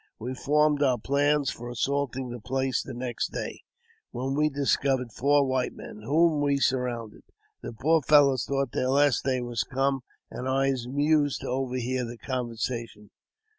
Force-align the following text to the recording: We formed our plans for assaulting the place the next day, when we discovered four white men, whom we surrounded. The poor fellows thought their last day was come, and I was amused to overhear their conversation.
We 0.17 0.33
formed 0.33 0.81
our 0.81 0.97
plans 0.97 1.51
for 1.51 1.69
assaulting 1.69 2.29
the 2.31 2.39
place 2.39 2.81
the 2.81 2.95
next 2.95 3.31
day, 3.31 3.61
when 4.09 4.33
we 4.33 4.49
discovered 4.49 5.11
four 5.11 5.45
white 5.45 5.73
men, 5.75 6.01
whom 6.03 6.41
we 6.41 6.57
surrounded. 6.57 7.21
The 7.61 7.73
poor 7.73 8.01
fellows 8.01 8.45
thought 8.45 8.71
their 8.71 8.89
last 8.89 9.23
day 9.23 9.41
was 9.41 9.61
come, 9.63 10.01
and 10.31 10.49
I 10.49 10.71
was 10.71 10.87
amused 10.87 11.41
to 11.41 11.49
overhear 11.49 12.03
their 12.03 12.17
conversation. 12.17 13.11